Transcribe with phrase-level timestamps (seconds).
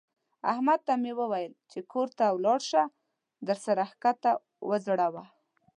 [0.51, 2.83] احمد ته مې وويل چې کور ته ولاړ شه؛
[3.45, 4.31] ده سر کښته
[4.69, 5.23] وځړاوو.